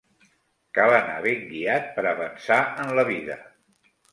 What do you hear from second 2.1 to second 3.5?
avançar en la vida.